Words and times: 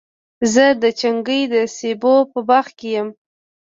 زه 0.53 0.65
د 0.81 0.83
چنګۍ 0.99 1.41
د 1.53 1.55
سېبو 1.77 2.15
په 2.31 2.39
باغ 2.47 2.65
کي 2.77 2.89
یم. 2.95 3.07